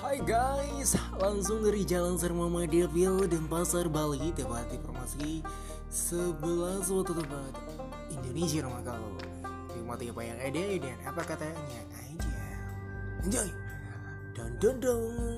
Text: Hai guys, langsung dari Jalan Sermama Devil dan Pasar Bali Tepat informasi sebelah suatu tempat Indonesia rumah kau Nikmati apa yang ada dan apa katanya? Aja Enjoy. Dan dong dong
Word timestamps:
Hai 0.00 0.16
guys, 0.24 0.96
langsung 1.20 1.60
dari 1.60 1.84
Jalan 1.84 2.16
Sermama 2.16 2.64
Devil 2.64 3.20
dan 3.28 3.44
Pasar 3.52 3.84
Bali 3.84 4.32
Tepat 4.32 4.72
informasi 4.72 5.44
sebelah 5.92 6.80
suatu 6.80 7.12
tempat 7.12 7.52
Indonesia 8.08 8.64
rumah 8.64 8.80
kau 8.80 9.20
Nikmati 9.76 10.08
apa 10.08 10.22
yang 10.24 10.38
ada 10.40 10.64
dan 10.80 10.96
apa 11.04 11.20
katanya? 11.20 11.80
Aja 11.92 12.32
Enjoy. 13.28 13.48
Dan 14.32 14.56
dong 14.56 14.80
dong 14.80 15.29